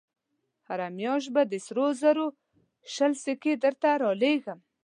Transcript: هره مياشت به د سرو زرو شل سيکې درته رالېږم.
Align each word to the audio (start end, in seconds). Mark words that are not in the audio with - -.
هره 0.67 0.87
مياشت 0.97 1.29
به 1.35 1.41
د 1.51 1.53
سرو 1.65 1.87
زرو 2.01 2.27
شل 2.93 3.11
سيکې 3.23 3.53
درته 3.63 3.89
رالېږم. 4.03 4.59